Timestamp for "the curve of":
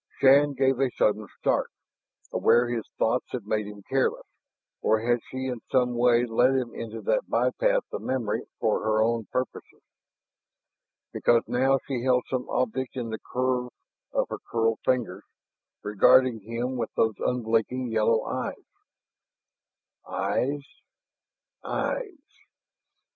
13.11-14.27